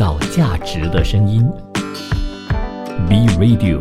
[0.00, 1.46] 造价值的声音。
[3.06, 3.80] B Radio。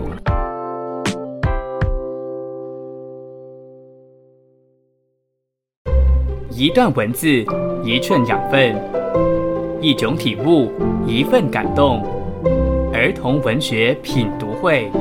[6.52, 7.45] 一段文字，
[7.86, 8.75] 一寸养分，
[9.79, 10.70] 一种体悟，
[11.07, 12.04] 一份感动。
[12.91, 14.91] 儿童文学品读会，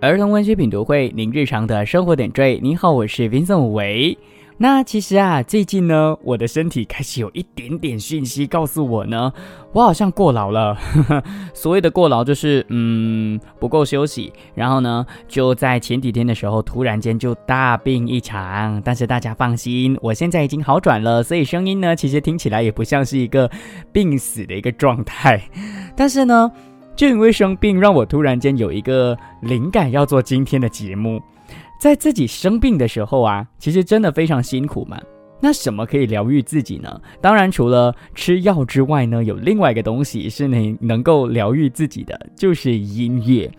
[0.00, 2.58] 儿童文学品读会，您日常的生活点缀。
[2.62, 4.16] 您好，我是 Vincent 维。
[4.62, 9.32] 那其实啊，最近呢，我的身体开始有一点点讯息告诉我呢，
[9.72, 10.76] 我好像过劳了。
[11.54, 18.82] 所谓的过劳，就是嗯不够休息，然后呢，就在前几天的时候，突然间就大病一场。
[18.84, 23.50] 但是大家放心，我现在已经好转了，所以声音呢，其实听起来也不像是一个
[23.90, 25.40] 病死的一个状态。
[25.96, 26.52] 但是呢，
[26.94, 31.18] 就因为生病，让我突然间有一个灵感，要做今天的节目。
[31.80, 35.00] 在自己生病的时候啊，其实真的非常辛苦嘛。
[35.42, 37.00] 那什么可以疗愈自己呢？
[37.20, 43.50] 当然，除了吃药之外呢，有另外一个东西是你能够疗愈自己的，就是音乐。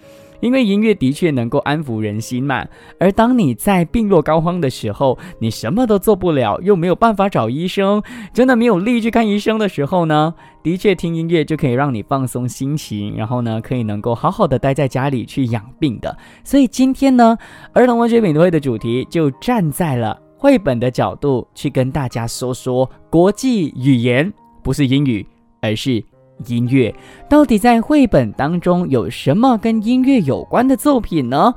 [0.42, 2.66] 因为音乐的确能够安抚人心嘛。
[3.00, 8.03] 而当你在病入膏肓的时候，你什么都做不了，又没有办法找医生，
[8.34, 16.17] 真的没有力去看医生的时候呢，的确听音乐就可以让你放松心情，然后呢，可以能够好好的待在家里去养病的。
[16.44, 17.38] 所以今天呢，
[17.73, 25.25] 儿童文学品读会的主题就站在了绘本的角度去跟大家说说国际语言，不是英语，
[25.62, 26.03] 而是。
[26.47, 26.94] 音乐
[27.30, 31.53] 到底在绘本当中有什么跟音乐有关的作品呢？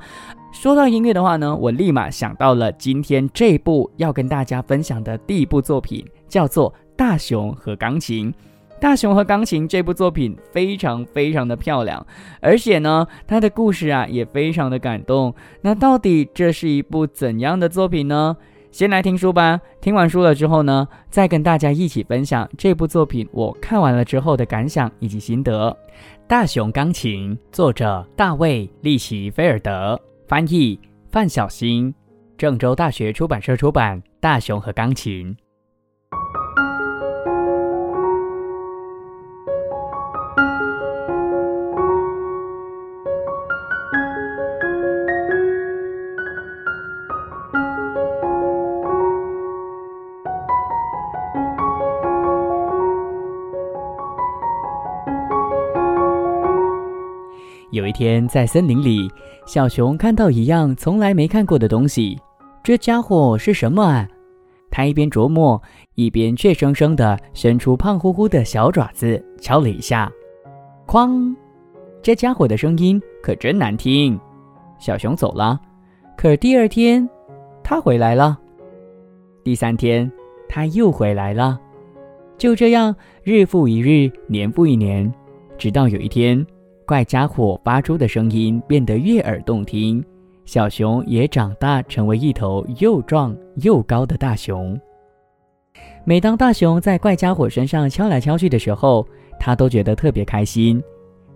[0.51, 8.31] 说到音乐的话呢，我立马想到了今天这部要跟大家分享的第一部作品，叫做《大熊和钢琴》。
[8.79, 12.05] 《大熊和钢琴》这部作品非常非常的漂亮，
[12.39, 15.33] 而且呢，它的故事啊也非常的感动。
[15.61, 18.37] 那到底这是一部怎样的作品呢？
[18.75, 19.57] 先来听书吧。
[19.79, 25.71] 听完书了之后呢，再跟大家一起分享这部作品我看完了之后的感想以及心得。
[26.27, 29.97] 《大熊钢琴》作者大卫·利奇菲尔德，
[30.27, 30.77] 翻译
[31.07, 31.95] 范小新，
[32.37, 33.97] 郑州大学出版社出版。
[34.19, 35.33] 《大熊和钢琴》。
[57.95, 59.09] 天，在森林里，
[59.47, 62.19] 小熊看到一样从来没看过的东西。
[62.61, 64.05] 这家伙是什么啊？
[64.69, 65.61] 他一边琢磨，
[65.93, 70.11] 一边怯生生地伸出胖乎乎的小爪子，敲了一下，
[70.85, 71.33] 哐！
[72.01, 74.19] 这家伙的声音可真难听。
[74.77, 75.57] 小熊走了，
[76.17, 77.09] 可第二天，
[77.63, 78.37] 他回来了。
[79.41, 80.11] 第三天，
[80.49, 81.57] 他又回来了。
[82.37, 85.09] 就这样，日复一日，年复一年，
[85.57, 86.45] 直到有一天。
[86.85, 90.03] 怪家伙发出的声音变得悦耳动听，
[90.45, 94.79] 小熊也长大成为一头又壮又高的大熊。
[96.03, 99.05] 每当大熊在怪家伙身上敲来敲去的时候，
[99.39, 100.81] 他都觉得特别开心。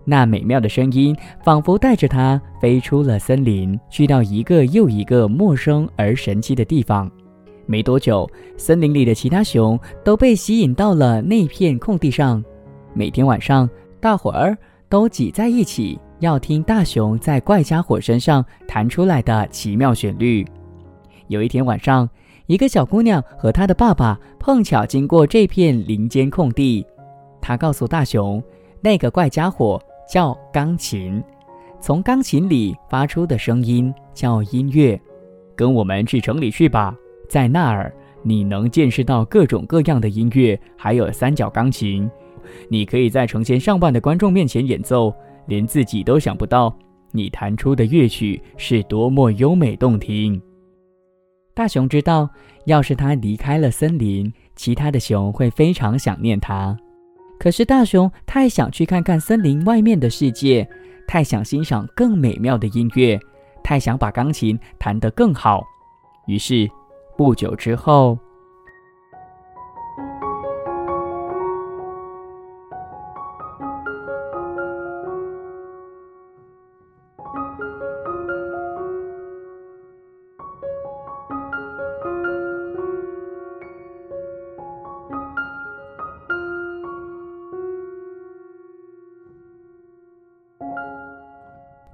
[0.04, 7.10] 那美妙的声音仿佛带着他飞出了森林，去到一个又一个陌生而神奇的地方。
[7.66, 12.42] 没多久，森林里的其他熊都被吸引到了那片空地上。
[12.94, 13.68] 每天晚上，
[14.00, 14.56] 大伙儿。
[14.90, 20.44] 都挤在一起，要听大熊在怪家伙身上弹出来的奇妙旋律。
[21.28, 22.10] 有一天晚上，
[22.46, 26.84] 一个小姑娘和她的爸爸碰巧经过这片林间空地。
[27.40, 28.42] 她告诉大熊，
[28.80, 29.80] 那个怪家伙
[30.12, 31.22] 叫钢琴，
[31.80, 35.00] 从钢琴里发出的声音叫音乐。
[35.54, 36.92] 跟我们去城里去吧，
[37.28, 42.10] 在那儿你能见识到各种各样的音乐，还有三角钢琴。
[42.68, 45.14] 你可以在成千上万的观众面前演奏，
[45.46, 46.76] 连自己都想不到
[47.12, 50.40] 你弹出的乐曲是多么优美动听。
[51.54, 52.28] 大熊知道，
[52.64, 56.76] 要是他离开了森林，其他的熊会非常想念他。
[57.38, 60.68] 可是大熊太想去看看森林外面的世界，
[61.06, 63.18] 太想欣赏更美妙的音乐，
[63.62, 65.62] 太想把钢琴弹得更好。
[66.26, 66.70] 于是，
[67.16, 68.18] 不久之后。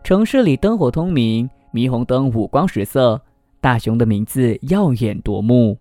[0.06, 3.20] 城市里灯火通明，霓虹灯五光十色，
[3.60, 5.76] 大熊的名字耀眼夺目。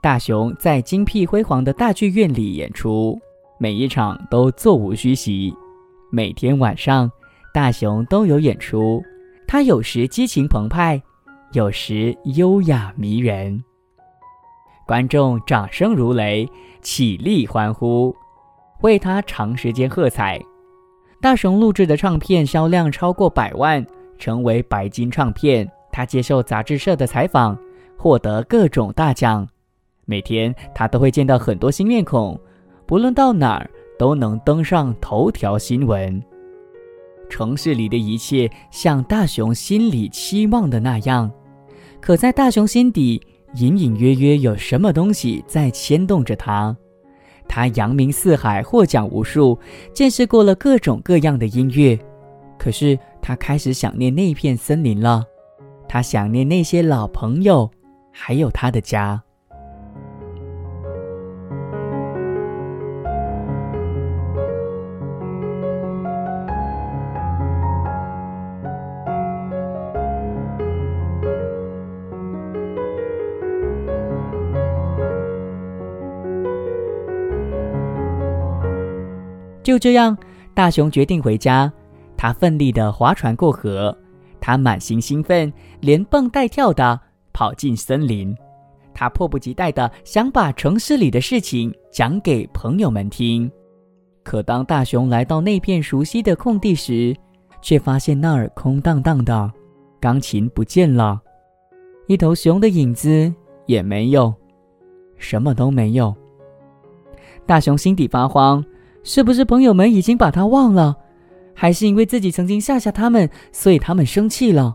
[0.00, 3.20] 大熊在金碧辉煌的大剧院里演出，
[3.58, 5.54] 每一场都座无虚席。
[6.10, 7.12] 每天晚上，
[7.52, 9.04] 大雄都有演出。
[9.46, 11.02] 他有时激情澎湃，
[11.52, 13.62] 有时优雅迷人。
[14.86, 16.48] 观众掌声如雷，
[16.80, 18.16] 起立欢呼，
[18.80, 20.40] 为他长时间喝彩。
[21.24, 23.82] 大雄录制的唱片销量超过百万，
[24.18, 25.66] 成为白金唱片。
[25.90, 27.58] 他接受杂志社的采访，
[27.96, 29.48] 获得各种大奖。
[30.04, 32.38] 每天他都会见到很多新面孔，
[32.84, 36.22] 不论到哪儿都能登上头条新闻。
[37.30, 41.32] 城市里的一切像大雄心里期望的那样，
[42.02, 43.18] 可在大雄心底
[43.54, 46.76] 隐隐约约有什么东西在牵动着他。
[47.48, 49.58] 他扬名四海，获奖无数，
[49.92, 51.98] 见识过了各种各样的音乐，
[52.58, 55.24] 可是他开始想念那片森林了。
[55.88, 57.70] 他想念那些老朋友，
[58.12, 59.23] 还有他的家。
[79.64, 80.16] 就这样，
[80.52, 81.72] 大雄决定回家。
[82.16, 83.96] 他奋力的划船过河，
[84.40, 87.00] 他满心兴奋，连蹦带跳的
[87.32, 88.36] 跑进森林。
[88.92, 93.50] 他迫不及待的想把城市里的事情讲给朋友们听。
[94.22, 97.16] 可当大雄来到那片熟悉的空地时，
[97.60, 99.50] 却发现那儿空荡荡的，
[99.98, 101.20] 钢琴不见了，
[102.06, 103.32] 一头熊的影子
[103.66, 104.32] 也没有，
[105.16, 106.14] 什么都没有。
[107.44, 108.64] 大雄心底发慌。
[109.04, 110.96] 是不是朋友们已经把他忘了，
[111.54, 114.74] 还是因为自己曾经吓吓他们，所以他们生气了？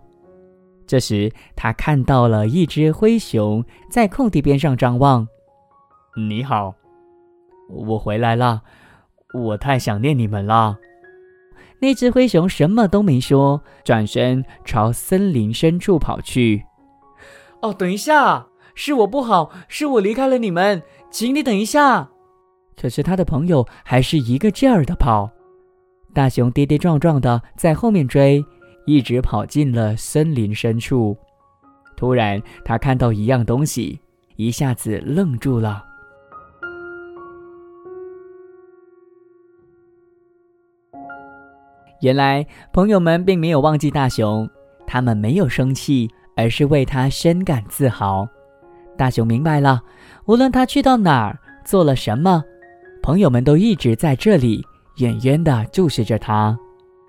[0.86, 5.28] 这时，他看到了一只灰熊在空地边上张望。
[6.30, 6.76] “你好，
[7.70, 8.62] 我回来了，
[9.34, 10.78] 我太想念你们了。”
[11.82, 16.66] 那只灰熊什么都没说，转身朝森林深处跑去。
[17.64, 22.10] “哦，等一下，是我不好，是我离开了你们，请你等一下。”
[22.80, 25.30] 可是他的朋友还是一个劲儿的跑，
[26.14, 28.42] 大熊跌跌撞撞的在后面追，
[28.86, 31.18] 一直跑进了森林深处。
[31.98, 34.00] 突然，他看到一样东西，
[34.38, 35.84] 一下子愣住了。
[42.02, 44.50] 原来，朋友们并没有忘记大熊，
[44.88, 48.26] 他们没有生气，而是为他深感自豪。
[48.98, 49.82] 大熊明白了，
[50.28, 52.42] 无论他去到哪儿，做了什么。
[53.10, 54.64] 朋友们都一直在这里，
[54.98, 56.56] 远远地注视着他。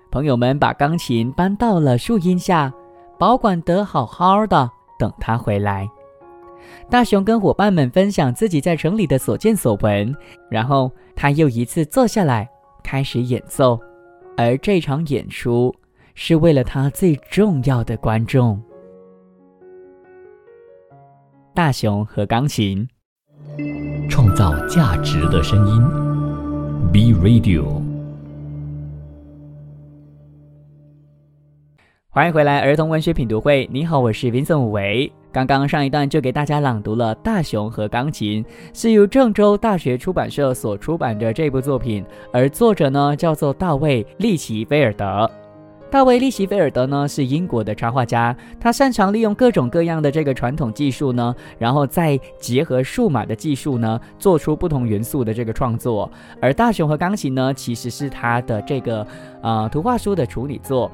[0.09, 2.73] 朋友们把钢琴搬到了树荫下，
[3.19, 4.67] 保管得好好的，
[4.97, 5.87] 等他回来。
[6.89, 10.11] 大熊跟伙伴们分享自己在城里的所见所闻，
[10.49, 12.49] 然后他又一次坐下来
[12.83, 13.79] 开始演奏。
[14.35, 15.71] 而这场演出
[16.15, 18.59] 是为了他最重要的观众——
[21.53, 22.87] 大熊和钢琴。
[24.11, 25.81] 创造价值的声音
[26.91, 27.63] ，B Radio。
[32.09, 33.69] 欢迎回来，儿童文学品读会。
[33.71, 35.09] 你好，我是 Vincent 武维。
[35.31, 38.43] 刚刚上一段就给大家朗读了《大熊和钢琴》，
[38.73, 42.03] 是由郑州大学出版社所出版的这部作品，
[42.33, 45.31] 而作者呢叫做大卫·利奇菲尔德。
[45.91, 56.09] 大卫·利希菲尔德呢是英国的插画家，他擅长利用各种各样的这个传统技术呢，然后再结合数码的技术呢，做出不同元素的这个创作。
[56.41, 59.05] 而大熊和钢琴呢，其实是他的这个
[59.43, 60.89] 呃图画书的处女作。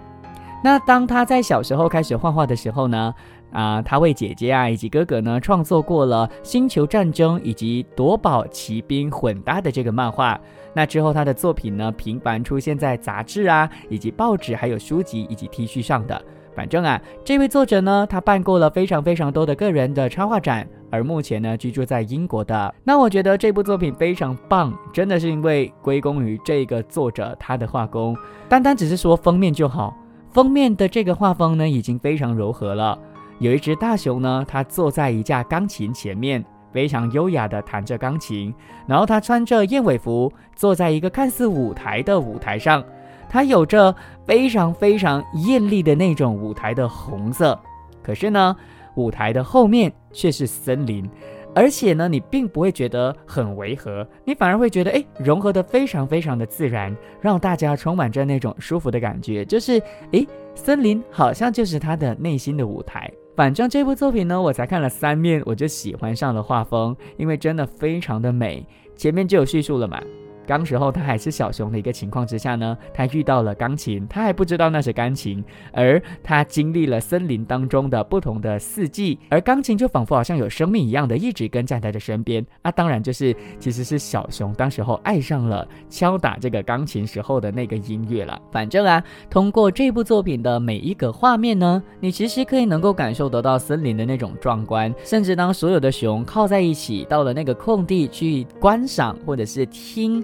[0.63, 3.13] 那当他在小时候开始画画的时候呢？
[3.51, 10.37] 啊，他为姐姐啊以及哥哥呢创作过了《星球战争》以及《夺宝奇兵》混搭的这个漫画。
[10.77, 16.23] 那之后，他的作品呢频繁出现在杂志啊、以及报纸、还有书籍以及 T 恤上的。
[16.55, 22.71] 反正啊，这位作者呢，他办过了非常非常多的个人的插画展，而目前呢居住在英国的。
[22.83, 28.15] 那我觉得这部作品非常棒，真的是因为归功于这个作者他的画工。
[28.47, 29.97] 单单只是说封面就好，
[30.29, 32.95] 封面的这个画风呢已经非常柔和了。
[33.39, 36.45] 有一只大熊呢，它坐在一架钢琴前面，
[36.77, 38.53] 非常优雅地弹着钢琴。
[38.85, 42.83] 然后他穿着燕尾服，坐在一个看似舞台的舞台上。
[43.27, 43.95] 他有着
[44.27, 47.59] 非常非常艳丽的那种舞台的红色，
[48.03, 48.55] 可是呢，
[48.93, 51.09] 舞台的后面却是森林，
[51.55, 59.81] 而且呢，你并不会觉得很违和，你反而会觉得哎，融合的非常非常的自然，让大家充满着那种舒服的感觉，就是
[60.13, 63.11] 哎，森林好像就是他的内心的舞台。
[63.37, 68.65] 反正这部作品呢，我才看了三面，我就喜欢上了画风，因为真的非常的美。
[68.95, 70.01] 前面就有叙述了嘛，
[70.47, 82.43] 当时候他还是小熊的一个情况之下呢，他遇到了钢琴，他还不知道那是钢琴，而他经历了森林当中的不同的四季，而钢琴就仿佛好像有生命一样的一直跟在他的身边。
[82.61, 88.41] 啊，当然就是其实是小熊当时候爱上了敲打这个钢琴时候的那个音乐了。
[88.51, 100.23] 反正啊，通过这部作品的每一个画面呢，你其实可以能够感受得到森林的那种壮观，甚至当所有的熊靠在一起到了那个空地去观赏或者是听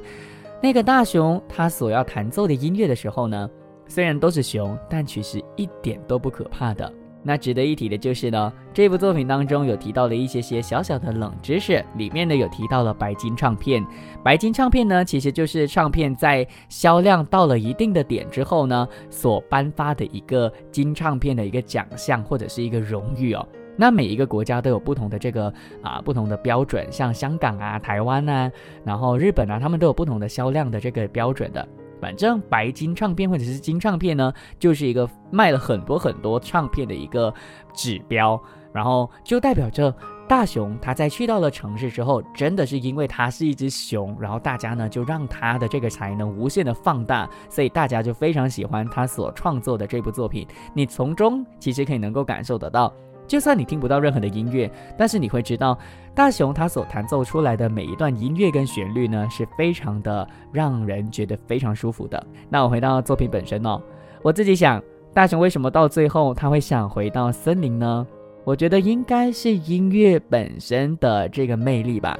[0.63, 3.50] 那个大熊他所要弹奏的音乐的时候呢，
[3.86, 6.89] 虽然都是熊，但其实一点都不可怕的。
[7.22, 13.86] 那值得一提的就是呢，这部作品当中有提到了一些些小小的冷知识，里面呢有提到了白金唱片。
[14.24, 23.46] 白金唱片呢，其实就是唱片在销量到了一定的点之后呢，所颁发的一个金唱片的一个奖项或者是一个荣誉哦。
[23.75, 28.51] 那每一个国家都有不同的这个啊不同的标准，像香港啊、台湾啊，
[28.83, 31.67] 然后日本啊，他们都有不同的销量的这个标准的。
[32.01, 37.33] 反正白金唱片或者是金唱片呢，就是一个卖了很多很多唱片的一个
[37.73, 38.37] 指标，
[38.73, 39.95] 然后就代表着
[40.27, 50.45] 大熊他在去到了城市之后，真的是因为它是一只熊，然后大家呢就让他的这个才能无限的放大，所以大家就非常喜欢他所创作的这部作品。
[50.73, 52.93] 你从中其实可以能够感受得到。
[53.33, 55.75] 就算你听不到任何的音乐，但是你会知道
[56.13, 62.23] 大雄他所弹奏出来的每一段音乐跟旋律呢，是非常的让人觉得非常舒服的。
[62.47, 63.81] 那我回到作品本身哦，
[64.21, 64.79] 我自己想，
[65.15, 68.05] 大雄为什么到最后他会想回到森林呢？
[68.43, 72.15] 我觉得应该是音乐本身的这个魅力吧。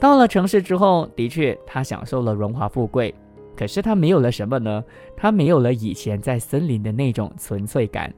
[0.00, 3.14] 到了城市之后，的确他享受了荣华富贵，
[3.56, 4.82] 可是他没有了什么呢？
[5.16, 8.12] 他没有了以前在森林的那种纯粹感。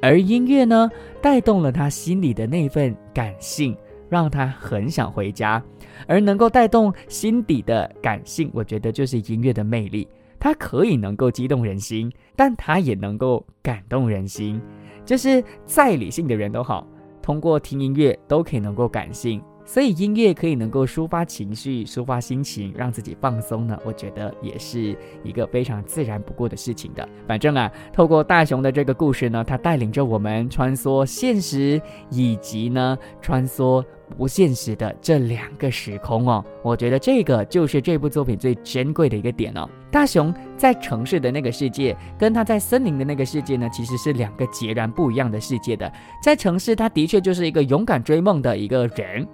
[0.00, 3.76] 而音乐呢，带动了他心里的那份感性，
[4.08, 5.62] 让他很想回家。
[6.06, 10.08] 而能够带动心底的感性，我觉得就是音乐的魅力。
[10.38, 14.58] 它可以能够激动人心，但它也能够感动人心。
[15.04, 16.86] 就是再理性的人都好，
[17.20, 19.42] 通过听音乐都可以能够感性。
[19.72, 23.78] 所以音乐可以能够抒发情绪、抒发心情，让自己放松呢。
[23.84, 27.08] 我觉得也是一个非常自然不过的事情的。
[27.24, 33.80] 反正啊，透过大雄的这个故事呢，他带领着我们穿梭现实以及呢穿梭
[34.18, 36.44] 不现实的这两个时空哦。
[36.64, 39.70] 我觉得这个就是这部作品最珍贵的一个点哦。
[39.88, 45.92] 大雄在城市的那个世界，跟他在森林的那个世界呢，其实是两个截然不一样的世界的。
[46.20, 49.24] 在城市，他的确就是一个勇敢追梦的一个人。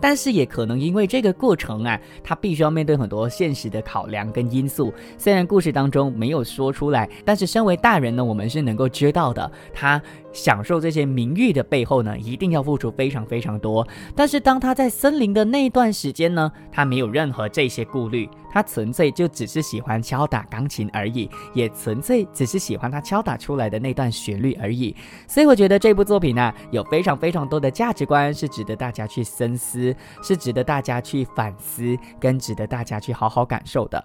[0.00, 4.92] 但是也可能因为这个过程啊，他必须要面对很多现实的考量跟因素。
[5.16, 9.50] 虽然故事当中没有说出来，但是身为大人呢，我们是能够知道的。
[9.72, 10.00] 他。
[10.34, 13.86] 享受这些名誉的背后呢，一定要付出非常非常多。
[14.14, 24.94] 但是当他在森林的那段时间呢，他没有任何这些顾虑，他纯粹就只是喜欢敲打钢琴而已，也纯粹只是喜欢他敲打出来的那段旋律而已。
[25.26, 34.04] 所以我觉得这部作品呢，有非常非常多的价值观是值得大家去深思，是值得大家去反思，跟值得大家去好好感受的。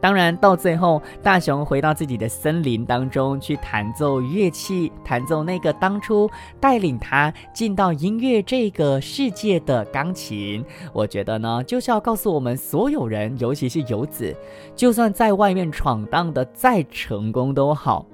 [0.00, 6.28] 当然，到最后，大雄回到自己的森林当中去弹奏乐器，弹奏那个当初
[6.58, 10.64] 带领他进到音乐这个世界的钢琴。
[10.92, 14.34] 我觉得呢，就是要告诉我们所有人，尤其是游子，
[14.74, 18.06] 就算在外面闯荡的再成功都好，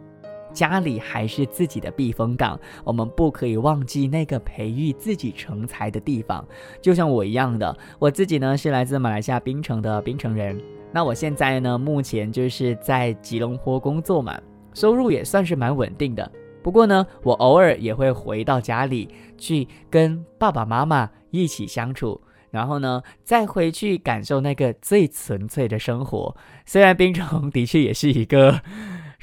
[0.56, 2.58] 家里还是自己的避风港。
[2.82, 6.42] 我们不可以忘记那个培育自己成才的地方。
[6.80, 10.58] 就像我一样的，我自己呢是来自马来西亚槟城的槟城人。
[10.92, 14.40] 那我现在呢，目前就是在吉隆坡工作嘛，
[14.72, 16.32] 收入也算是蛮稳定的。
[16.62, 22.20] 不过呢，我偶尔也会回到家里去跟爸爸妈妈一起相处，
[22.50, 26.34] 然后呢，再回去感受那个最纯粹的生活。
[26.64, 28.60] 虽然槟城的确也是一个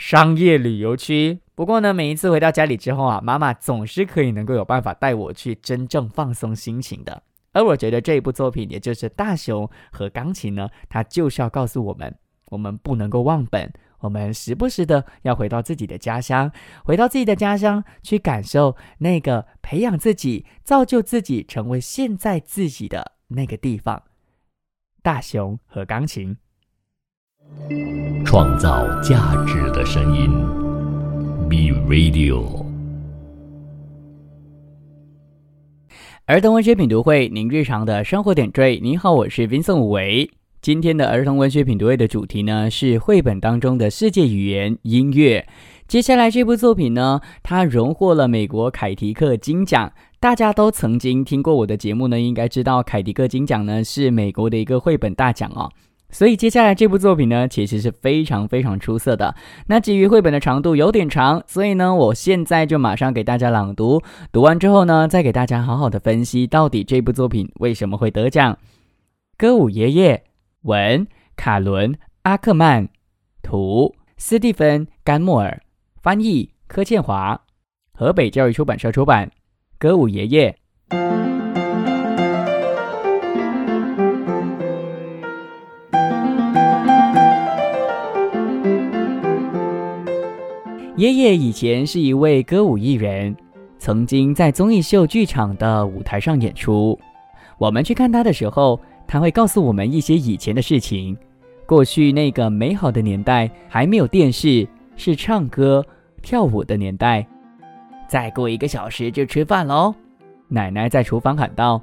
[0.06, 7.24] 商业旅游区，不过呢，每一次回到家里之后啊，妈妈总是可以能够有办法带我去真正放松心情的。
[7.54, 12.14] 而我觉得这一部作品，也就是大熊和钢琴呢，它就是要告诉我们，
[12.48, 16.52] 我们不能够忘本，我们时不时的要回到自己的家乡，
[16.84, 24.04] 回到自己的家乡去感受那个培养自己、造就自己成为现在自己的那个地方。
[25.02, 26.36] 大熊和钢琴，
[28.26, 30.28] 创造价值的声音
[31.48, 32.66] ，B Radio。
[36.26, 38.80] 儿童文学品读会，您日常的生活点缀。
[38.82, 40.32] 您好，我是 Vincent 伟。
[40.62, 45.46] 今天的儿童文学品读会的主题呢是绘本当中的世界语言音乐。
[45.88, 49.92] 接下来这部作品呢，它荣获了美国凯迪克金奖。
[50.20, 55.70] 大家都曾经听过我的节目呢，应该知道凯迪克金奖呢是美国的一个绘本大奖哦。
[56.14, 59.36] 所以接下来这部作品呢，其实是非常非常出色的。
[59.66, 64.02] 那基于绘本的长度有点长，所以呢，我现在就马上给大家朗读。
[64.32, 68.56] 读完之后呢，再给大家好好的分析到底这部作品为什么会得奖。
[69.36, 70.24] 歌舞爷爷，
[70.62, 72.88] 文卡伦阿克曼，
[73.42, 75.62] 图斯蒂芬甘莫尔，
[76.00, 77.42] 翻译柯倩华，
[77.92, 79.32] 河北教育出版社出版。
[79.80, 80.56] 歌舞爷爷。
[91.04, 93.36] 爷爷以前是一位歌舞艺人，
[93.78, 96.98] 曾经在综艺秀剧场的舞台上演出。
[97.58, 101.18] 我们去看他的时候，他会告诉我们一些以前的事情。
[101.66, 105.86] 过去那个美好的年代还没有电视，是唱歌
[106.22, 107.28] 跳舞的年代。
[108.08, 109.94] 再过一个小时就吃饭喽，
[110.48, 111.82] 奶奶在厨房喊道：“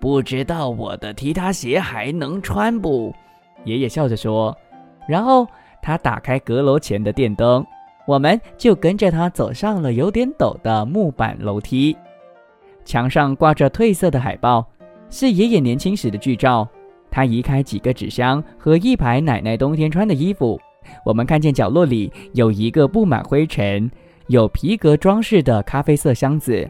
[0.00, 3.14] 不知道我的踢踏鞋还能穿不？”
[3.64, 4.52] 爷爷笑着说。
[5.06, 5.46] 然后
[5.80, 7.64] 他打开阁楼前的电灯。
[8.06, 11.96] 我们就跟着他走上了有点陡的木板楼梯，
[12.84, 14.66] 墙上挂着褪色的海报，
[15.08, 16.68] 是爷爷年轻时的剧照。
[17.10, 20.60] 他移开几个纸箱和一排奶奶冬天穿的衣服，
[21.04, 23.90] 我们看见角落里有一个布满灰尘、
[24.26, 26.68] 有皮革装饰的咖啡色箱子。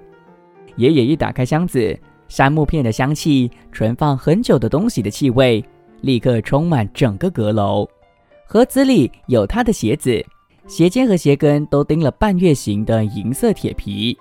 [0.76, 1.98] 爷爷一打开箱子，
[2.28, 5.64] 杉木片的香气、存放很久的东西的气味，
[6.02, 7.88] 立刻充满整个阁楼。
[8.46, 10.24] 盒子里有他的鞋子。
[10.66, 14.16] 鞋尖和鞋跟都钉了半月形的银色铁皮，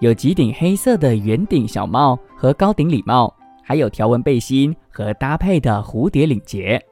[0.00, 3.32] 有几顶黑色的圆顶小帽和高顶礼帽，
[3.62, 6.82] 还有条纹背心和搭配的蝴蝶领结。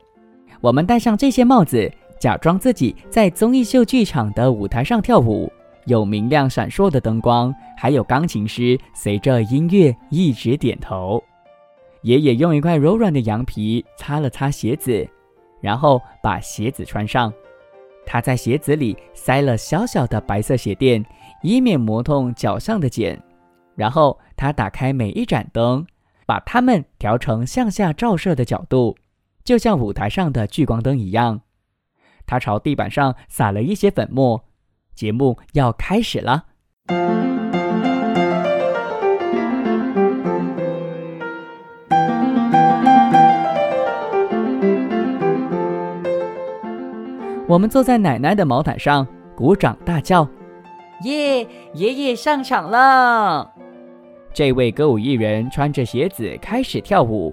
[0.61, 1.91] 我们戴上这些帽子，
[2.21, 5.53] 假装自己在综艺秀剧场的舞台上跳舞，
[5.87, 11.21] 有明亮闪烁的灯光，还有钢琴师随着音乐一直点头。
[12.03, 15.05] 爷爷用一块柔软的羊皮擦了擦鞋子，
[15.61, 17.33] 然后把鞋子穿上。
[18.13, 21.03] 他在鞋子里塞了小小的白色鞋垫，
[21.41, 23.19] 以免磨痛脚上的茧。
[23.75, 25.87] 然后他打开每一盏灯，
[26.27, 28.99] 把它们调成向下照射的角度，
[29.43, 31.41] 就像舞台上的聚光灯一样。
[32.27, 34.45] 他朝地板上撒了一些粉末。
[34.95, 36.45] 节目要开始了。
[47.53, 50.27] 我们坐在奶奶的毛毯上，鼓掌大叫
[51.05, 51.47] ：“耶！
[51.75, 53.53] 爷爷上场了！”
[54.33, 57.31] 这位歌舞艺人穿着鞋子开始跳舞。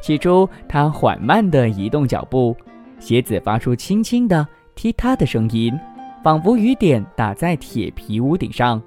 [0.00, 2.56] 起初，他缓慢地移动脚步，
[2.98, 5.78] 鞋子发出轻轻的踢踏的声音，
[6.24, 8.80] 仿佛雨点打在铁皮屋顶上。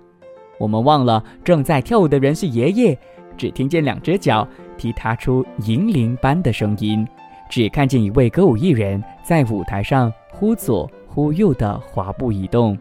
[0.57, 2.97] 我们忘了正在跳舞的人是爷爷，
[3.38, 7.07] 只听见两只脚踢踏出银铃般的声音，
[7.47, 10.12] 只看见一位歌舞艺人在舞台上。
[10.43, 12.77] 忽左忽右的滑步移动，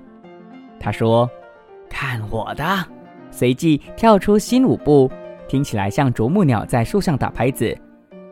[0.81, 1.31] 他说
[1.89, 2.65] ：“看我的！”
[3.31, 5.09] 随即跳出新舞步，
[5.47, 7.73] 听起来像啄木鸟在树上打拍子。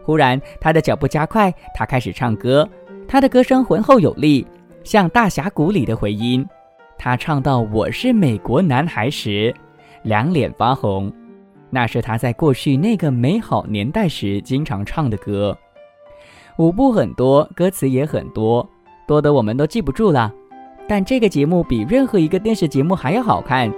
[0.02, 2.68] 忽然，他的脚步加快，他开始唱歌。
[3.06, 4.44] 他的歌声浑厚有力，
[4.82, 6.44] 像大峡谷里的回音。
[6.98, 9.54] 他唱到“我是美国男孩”时，
[10.02, 11.08] 两脸发红。
[11.70, 15.56] 那是他在过去那个美好年代时经常唱的歌。
[16.58, 18.68] 舞步很多，歌词也很多。
[19.10, 20.32] 多的我们都记不住了，
[20.88, 23.68] 但这个节目比任何一个电视节目还要好看。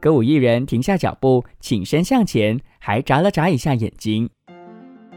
[0.00, 4.30] 歌舞艺人停下脚步，起身向前，还眨了眨一下眼睛。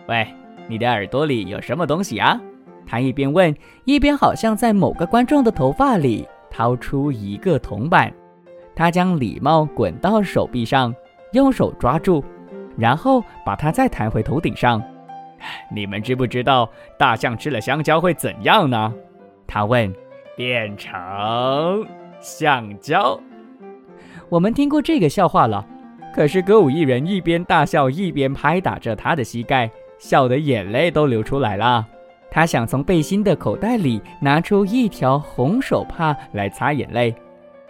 [0.08, 0.28] 喂，
[0.68, 2.42] 你的耳朵里有什么东西啊？
[2.88, 8.12] 他一边问，一边好像在某个观众的头发里掏出一个铜板。
[8.76, 10.94] 他将礼帽滚到手臂上，
[11.34, 12.24] 用手抓住，
[12.76, 14.82] 然后把它再弹回头顶上。
[15.74, 18.94] 你们知不知道大象吃了香蕉会怎样呢？
[19.46, 19.94] 他问。
[20.38, 21.86] 变成
[22.20, 23.20] 橡胶。
[24.32, 25.66] 我们听过这个笑话了，
[26.16, 31.86] 可是歌舞艺人一边大笑一边拍打着他的膝盖，笑得眼泪都流出来了。
[32.30, 37.14] 他想从背心的口袋里拿出一条红手帕来擦眼泪，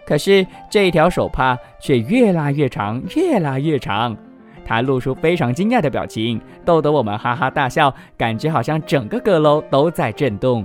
[0.06, 4.16] 可是这条手帕却越拉越长，越拉越长。
[4.64, 10.64] 他露出非常惊讶的表情，逗得我们哈哈大笑，感觉好像整个阁楼都在震动。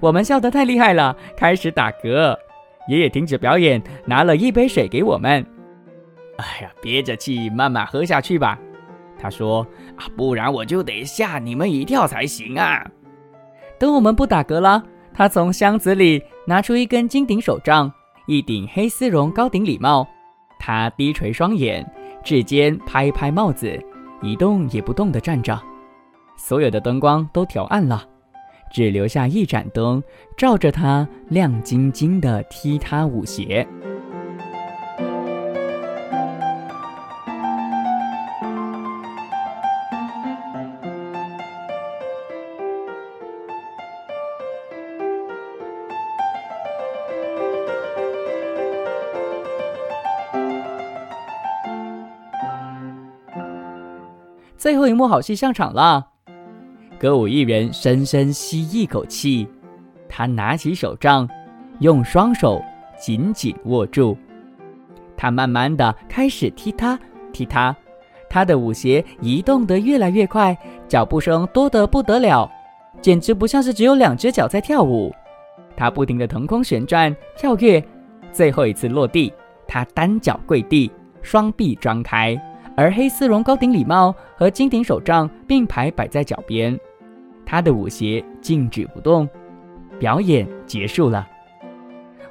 [0.00, 2.36] 我们笑得太厉害了，开始打嗝。
[2.88, 5.44] 爷爷停止表演，拿了一杯水给我们。
[6.36, 8.58] 哎呀，憋着气慢慢喝下去吧。
[9.18, 9.66] 他说
[9.96, 12.84] ：“啊，不然我就得吓你们一跳才行啊。”
[13.78, 14.82] 等我们不打嗝了，
[15.14, 17.90] 他从箱子里拿出一根金顶手杖，
[18.26, 20.06] 一顶黑丝绒高顶礼帽。
[20.58, 21.88] 他低垂双眼，
[22.22, 23.80] 指尖拍拍帽子，
[24.22, 25.60] 一动也不动地站着。
[26.36, 28.04] 所有的灯光都调暗了，
[28.74, 30.02] 只留下一盏灯
[30.36, 33.64] 照着他亮晶晶的踢踏舞鞋。
[54.58, 56.13] 最后一幕好戏上场了，
[56.98, 59.46] 歌舞艺人深深吸一口气，
[60.08, 61.28] 他拿起手杖，
[61.80, 62.62] 用双手
[62.98, 64.16] 紧紧握住，
[65.16, 66.98] 他慢慢的开始踢踏
[67.32, 67.74] 踢踏，
[68.30, 70.56] 他的舞鞋移动得越来越快，
[70.88, 72.50] 脚步声多得不得了，
[73.02, 75.12] 简直不像是只有两只脚在跳舞。
[75.76, 77.84] 他不停的腾空旋转跳跃，
[78.32, 79.32] 最后一次落地，
[79.66, 82.40] 他单脚跪地，双臂张开。
[82.76, 86.78] 而黑丝绒高顶礼帽和金顶手杖并排摆在脚边，
[87.46, 89.28] 他的舞鞋静止不动。
[89.98, 91.26] 表演结束了，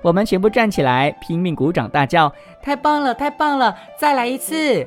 [0.02, 4.86] 我们全部站起来，拼命鼓掌，大叫：“太棒了，太棒了，再来一次！”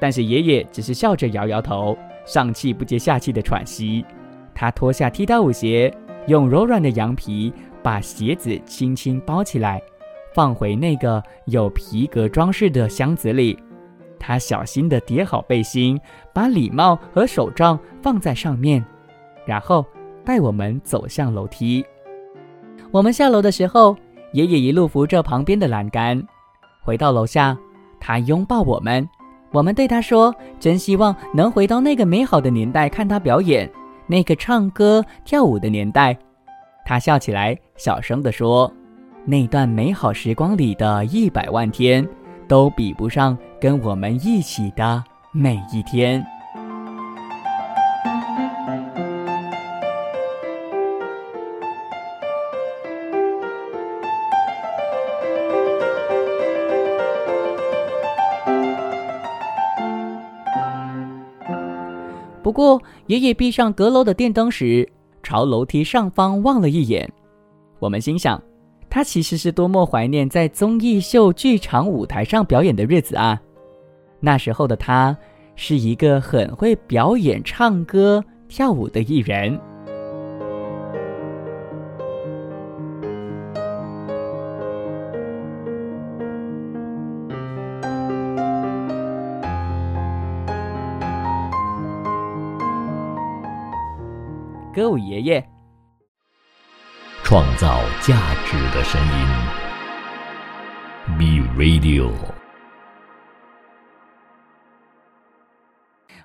[0.00, 4.04] 但是爷爷只是笑着摇摇头，上气不接下气的喘息。
[4.52, 5.92] 他脱下踢踏舞鞋，
[6.26, 9.80] 用柔软的羊皮把鞋子轻轻包起来，
[10.34, 13.56] 放回那个有皮革装饰的箱子里。
[14.18, 16.00] 他小心地叠好背心，
[16.32, 18.84] 把礼帽和手杖放在上面，
[19.46, 19.84] 然后
[20.24, 21.84] 带我们走向楼梯。
[22.90, 23.96] 我们下楼的时候，
[24.32, 26.22] 爷爷一路扶着旁边的栏杆。
[26.82, 27.56] 回到楼下，
[28.00, 29.08] 他拥抱我们。
[29.52, 33.70] 我们对他说：“真希望能回到那个美好的年代，看他表演，
[34.06, 36.16] 那个唱歌跳舞的年代。”
[36.84, 38.72] 他笑起来，小声地说
[39.24, 42.06] ：“那段美好时光里的一百万天。”
[42.46, 45.02] 都比不上跟我们一起的
[45.32, 46.24] 每一天。
[62.42, 64.86] 不过，爷爷闭上阁楼的电灯时，
[65.22, 67.10] 朝楼梯上方望了一眼。
[67.78, 68.40] 我们心想。
[68.94, 73.42] 他其实是多么怀念在综艺秀剧场舞台上表演的日子啊！
[74.20, 75.18] 那时候的他
[75.56, 79.58] 是一个很会表演、唱歌、跳舞的艺人。
[94.72, 95.53] 歌舞爷爷。
[97.34, 98.14] 创造价
[98.46, 99.08] 值的声音
[101.18, 102.08] ，B Radio。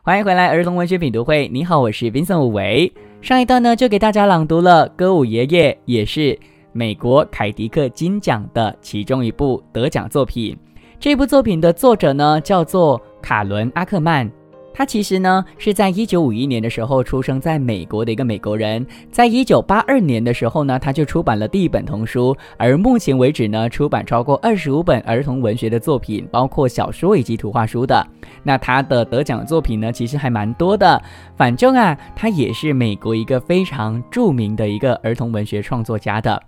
[0.04, 1.48] 欢迎回来，儿童文学品读会。
[1.48, 2.94] 你好，我是 Vincent 武维。
[3.24, 6.40] 上一段呢，就给大家朗读了《歌舞爷爷》，也是
[6.74, 10.56] 美国凯迪克金奖的其中一部得奖作品。
[11.00, 14.32] 这部作品的作者呢，叫做卡伦·阿克曼。
[14.80, 28.08] 他其实呢是在一九五一年的时候出生在美国的一个美国人，在一九八二年的时候呢，他就出版了第一本童书，而目前为止呢，出版超过二十五本儿童文学的作品，包括小说以及图画书的。
[28.42, 31.02] 那他的得奖作品呢，其实还蛮多的。
[31.36, 36.42] 反正啊，他也是美国一个非常著名的一个儿童文学创作家的。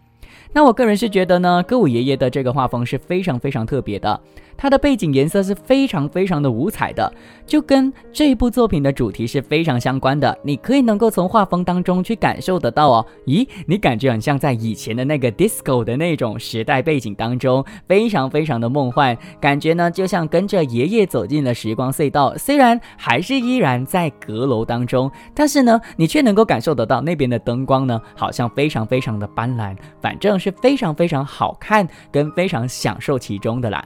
[0.54, 4.20] 那我个人是觉得呢，歌舞爷爷的这个画风是非常非常特别的，
[4.62, 7.12] 它的背景颜色是非常非常的五彩的，
[7.48, 10.38] 就跟这部作品的主题是非常相关的。
[10.44, 13.06] 你可以能够从画风当中去感受得到哦。
[13.26, 22.38] 咦，你感觉很像在以前的那个 disco 的那种时代背景当中，非常非常的梦幻，感觉呢就像跟着爷爷走进了时光隧道。
[22.38, 29.76] 虽然还是依然在阁楼当中，但是呢，你却能够感受得到那边的灯光呢，好像非常非常的斑斓。
[30.00, 30.32] 反正。
[30.42, 33.86] 是非常非常好看，跟非常享受其中的啦。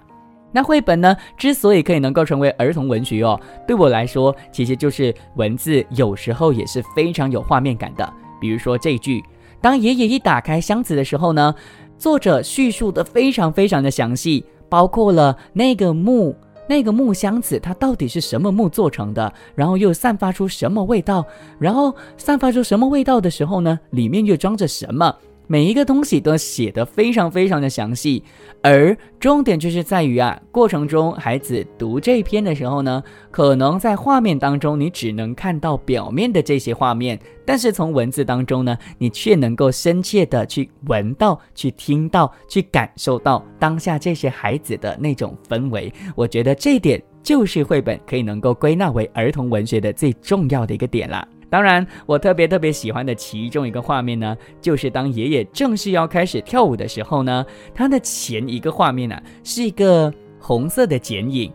[0.56, 3.38] 那绘本呢，之所以可以能够成为儿童文学哦，
[3.68, 8.14] 对我来说，其实就是文字有时候也是非常有画面感的。
[8.40, 9.22] 比如说这句：
[9.60, 11.54] 当爷爷一打开箱子的时候呢，
[11.98, 16.34] 作者叙述的非常非常的详细，包括了那个木
[16.70, 21.26] 那个木箱子它到底是什么木做成的，然后又散发出什么味道，
[21.60, 25.14] 然后散发出什么味道的时候呢，里面又装着什么。
[25.48, 28.24] 每一个东西都写得非常非常的详细，
[28.62, 45.94] 而重点就是在于啊，过程中孩子读这篇的时候呢，可能在画面当中你只能看到表面的这些画面，但是从文字当中呢，你却能够深切的去闻到、去听到、去感受到当下这些孩子的那种氛围。
[46.16, 51.28] 我觉得这点就是绘本可以能够归纳为儿童文学的最重要的一个点了。
[51.56, 61.50] 当然，我特别特别喜欢的其中一个画面呢，就是当爷爷正式要开始跳舞的时候呢，他的前一个画面呢是一个红色的剪影。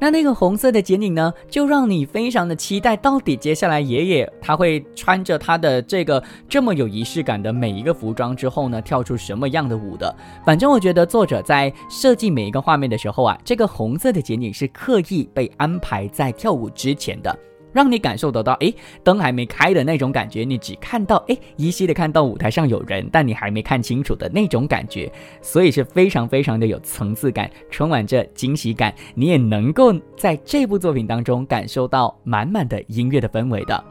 [0.00, 10.12] 那那个红色的剪影呢，就让你非常的期待，到底接下来爷爷他会穿着他的这个这么有仪式感的每一个服装之后呢，跳出什么样的舞的？
[10.44, 17.38] 反正我觉得作者在设计每一个画面的时候啊，这个红色的剪影是刻意被安排在跳舞之前的。
[17.74, 33.84] 让你感受得到，哎，灯还没开的那种感觉，你只看到，哎，依稀的看到舞台上有人，但你还没看清楚的那种感觉，所以是非常非常的有层次感，充满着惊喜感，你也能够在这部作品当中感受到满满的音乐的氛围的。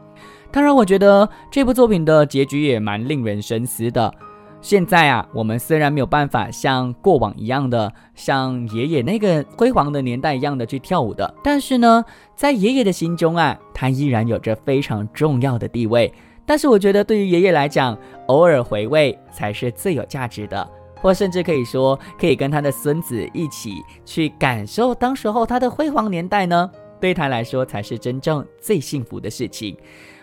[0.50, 4.12] 当然，我觉得这部作品的结局也蛮令人深思的。
[4.64, 12.02] 现在啊，我们虽然没有办法像过往一样的，像爷爷那个辉煌的年代一样的去跳舞的，但是呢，
[12.34, 16.10] 在爷爷的心中啊，他依然有着非常重要的地位。
[16.46, 17.94] 但是我觉得，对于爷爷来讲，
[18.28, 20.66] 偶尔回味才是最有价值的，
[20.98, 26.70] 或甚至可以说，可以跟他的孙子一起去感受当时候他的辉煌年代呢，
[27.04, 29.76] 对他来说才是真正最幸福的事情。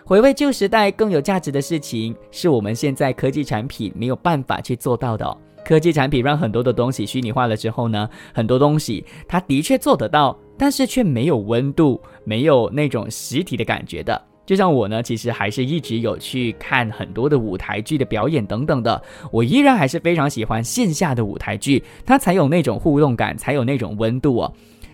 [0.04, 5.38] 回味旧时代更有价值的事情，是我们现在科技产品没有办法去做到的。
[5.64, 14.20] 科技产品让很多的东西虚拟化了之后呢，很多东西它的确做得到，但是却没有温度，没有那种实体的感觉的。
[14.44, 24.52] 就像我呢，其实还是一直有去看很多的舞台剧的表演等等的，我依然还是非常喜欢线下的舞台剧，它才有那种互动感，才有那种温度哦。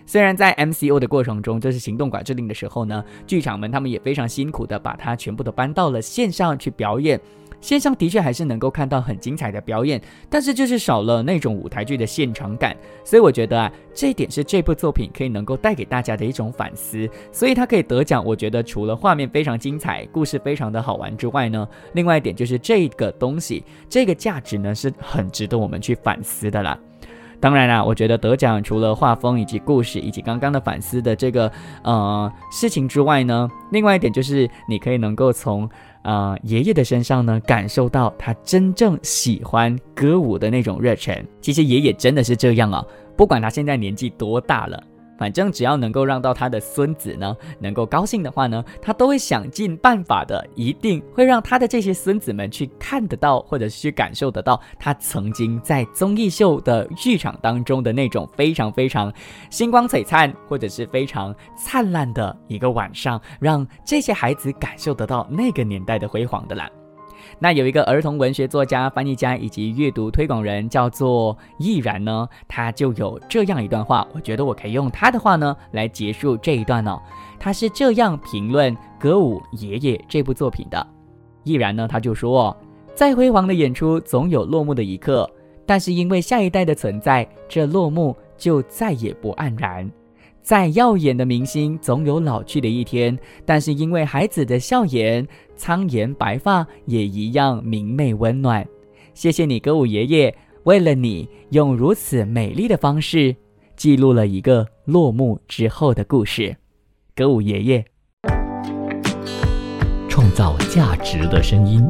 [0.09, 7.21] 虽然在 MCO 的过程中，就是行动管制令的时候呢，剧场们他们也非常辛苦的把它全部都搬到了线上去表演。
[7.61, 12.75] 线上的确还是能够看到很精彩的表演，但是就是少了那种舞台剧的现场感。
[13.03, 17.07] 所以我觉得啊，这一点是这部作品可以能够带给大家的一种反思。
[17.31, 26.79] 所以它可以得奖，我觉得除了画面非常精彩，故事非常的好玩之外呢，另外一点就是这个东西，这个价值呢是很值得我们去反思的啦。
[27.39, 31.51] 当然啦，我觉得得奖除了画风以及故事以及刚刚的反思的这个
[31.83, 35.69] 呃事情之外呢，另外一点就是你可以能够从
[36.03, 41.25] 呃爷爷的身上呢感受到他真正喜欢歌舞的那种热忱。
[41.39, 42.83] 其实爷爷真的是这样啊，
[43.15, 44.83] 不管他现在年纪多大了。
[45.19, 59.13] 反正只要能够让到他的孙子呢能够高兴的话呢，他都会想尽办法的，一定会让他的这些孙子们去看得到，或者是去感受得到他曾经在综艺秀的剧场当中的那种非常非常
[59.49, 66.69] 星光璀璨，或者是非常灿烂的一个晚上，让这些孩子感受得到那个年代的辉煌的啦。
[67.39, 76.99] 那有一个儿童文学作家、翻译家以及阅读推广人，叫做易然呢，他就有这样一段话，我觉得我可以用他的话呢来结束这一段哦。
[77.39, 80.85] 他是这样评论《歌舞爷爷》这部作品的。
[81.43, 82.55] 易然呢，他就说
[82.93, 85.29] ：“再辉煌的演出总有落幕的一刻，
[85.65, 89.89] 但是因为下一代的存在，这落幕就再也不黯然。”
[90.41, 98.65] 再耀眼的明星总有老去的一天，但是因为孩子的笑颜，苍颜白发也一样明媚温暖。
[99.13, 103.35] 谢谢你，歌舞爷爷，为了你用如此美丽的方式
[103.75, 106.55] 记录了一个落幕之后的故事。
[107.15, 107.85] 歌舞爷爷，
[110.07, 111.85] 创造价值的声音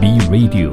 [0.00, 0.72] ，B Radio。